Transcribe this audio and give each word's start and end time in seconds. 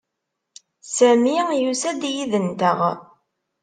Sami 0.95 1.35
yusa-d 1.61 2.01
yid-nteɣ. 2.15 2.79